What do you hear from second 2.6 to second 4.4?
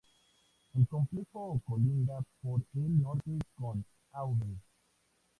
el norte con Av.